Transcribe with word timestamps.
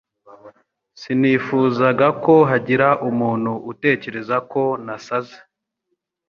Sinifuzaga 0.99 2.07
ko 2.23 2.33
hagira 2.49 2.87
umuntu 3.09 3.51
utekereza 3.71 4.35
ko 4.51 4.61
nasaze. 4.85 5.37